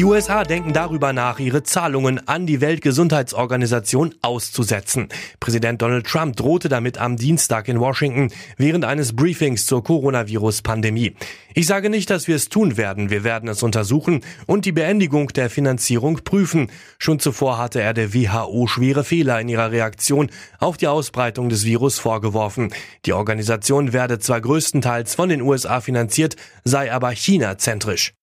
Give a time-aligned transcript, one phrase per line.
[0.00, 5.08] Die USA denken darüber nach, ihre Zahlungen an die Weltgesundheitsorganisation auszusetzen.
[5.40, 11.16] Präsident Donald Trump drohte damit am Dienstag in Washington während eines Briefings zur Coronavirus-Pandemie.
[11.52, 13.10] Ich sage nicht, dass wir es tun werden.
[13.10, 16.70] Wir werden es untersuchen und die Beendigung der Finanzierung prüfen.
[16.98, 20.30] Schon zuvor hatte er der WHO schwere Fehler in ihrer Reaktion
[20.60, 22.72] auf die Ausbreitung des Virus vorgeworfen.
[23.04, 28.14] Die Organisation werde zwar größtenteils von den USA finanziert, sei aber China-zentrisch.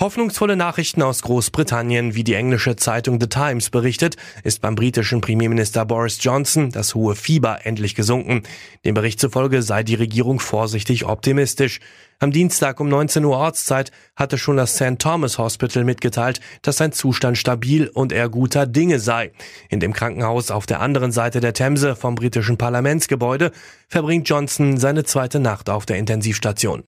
[0.00, 5.84] Hoffnungsvolle Nachrichten aus Großbritannien, wie die englische Zeitung The Times berichtet, ist beim britischen Premierminister
[5.84, 8.44] Boris Johnson das hohe Fieber endlich gesunken.
[8.84, 11.80] Dem Bericht zufolge sei die Regierung vorsichtig optimistisch.
[12.20, 15.00] Am Dienstag um 19 Uhr Ortszeit hatte schon das St.
[15.00, 19.32] Thomas Hospital mitgeteilt, dass sein Zustand stabil und er guter Dinge sei.
[19.68, 23.50] In dem Krankenhaus auf der anderen Seite der Themse vom britischen Parlamentsgebäude
[23.88, 26.84] verbringt Johnson seine zweite Nacht auf der Intensivstation.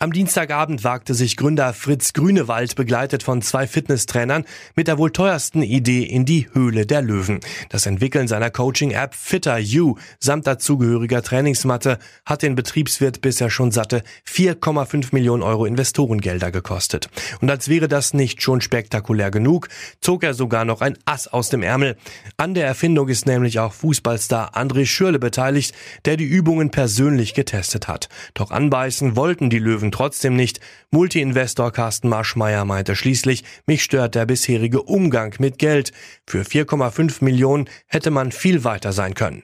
[0.00, 4.44] Am Dienstagabend wagte sich Gründer Fritz Grünewald, begleitet von zwei Fitnesstrainern,
[4.76, 7.40] mit der wohl teuersten Idee in die Höhle der Löwen.
[7.68, 14.04] Das Entwickeln seiner Coaching-App Fitter You samt dazugehöriger Trainingsmatte hat den Betriebswirt bisher schon satte
[14.24, 17.10] 4,5 Millionen Euro Investorengelder gekostet.
[17.40, 19.66] Und als wäre das nicht schon spektakulär genug,
[20.00, 21.96] zog er sogar noch ein Ass aus dem Ärmel.
[22.36, 25.74] An der Erfindung ist nämlich auch Fußballstar André Schürle beteiligt,
[26.04, 28.08] der die Übungen persönlich getestet hat.
[28.34, 30.60] Doch anbeißen wollten die Löwen trotzdem nicht.
[30.90, 35.92] Multi-Investor Carsten Marschmeier meinte schließlich, mich stört der bisherige Umgang mit Geld.
[36.26, 39.42] Für 4,5 Millionen hätte man viel weiter sein können.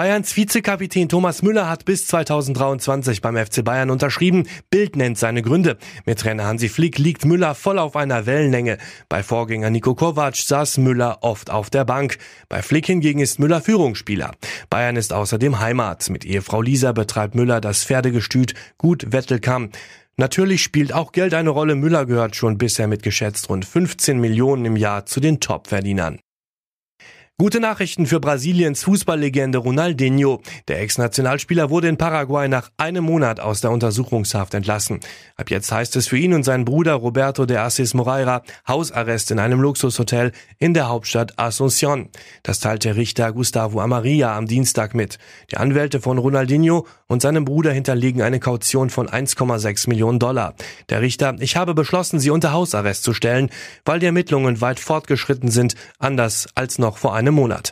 [0.00, 4.48] Bayerns Vizekapitän Thomas Müller hat bis 2023 beim FC Bayern unterschrieben.
[4.70, 5.76] Bild nennt seine Gründe.
[6.06, 8.78] Mit Trainer Hansi Flick liegt Müller voll auf einer Wellenlänge.
[9.10, 12.16] Bei Vorgänger Nico Kovac saß Müller oft auf der Bank.
[12.48, 14.32] Bei Flick hingegen ist Müller Führungsspieler.
[14.70, 16.08] Bayern ist außerdem Heimat.
[16.08, 19.68] Mit Ehefrau Lisa betreibt Müller das Pferdegestüt Gut Wettelkamm.
[20.16, 21.74] Natürlich spielt auch Geld eine Rolle.
[21.74, 26.20] Müller gehört schon bisher mit geschätzt rund 15 Millionen im Jahr zu den Topverdienern.
[27.40, 30.42] Gute Nachrichten für Brasiliens Fußballlegende Ronaldinho.
[30.68, 35.00] Der Ex-Nationalspieler wurde in Paraguay nach einem Monat aus der Untersuchungshaft entlassen.
[35.38, 39.38] Ab jetzt heißt es für ihn und seinen Bruder Roberto de Assis Moreira Hausarrest in
[39.38, 42.10] einem Luxushotel in der Hauptstadt Asunción.
[42.42, 45.18] Das teilte Richter Gustavo Amaria am Dienstag mit.
[45.50, 50.56] Die Anwälte von Ronaldinho und seinem Bruder hinterlegen eine Kaution von 1,6 Millionen Dollar.
[50.90, 53.48] Der Richter, ich habe beschlossen, sie unter Hausarrest zu stellen,
[53.86, 57.70] weil die Ermittlungen weit fortgeschritten sind, anders als noch vor einem einem Monat.